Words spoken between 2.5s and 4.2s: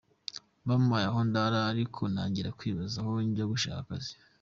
kwibaza aho njya gushaka akazi.